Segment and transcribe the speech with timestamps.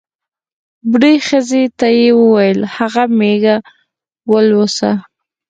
[0.89, 3.55] بوډۍ ښځې ته یې ووېل هغه مېږه
[4.31, 4.91] ولوسه.